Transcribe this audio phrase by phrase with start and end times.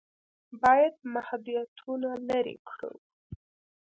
[0.61, 2.93] باید محدودیتونه لرې کړو.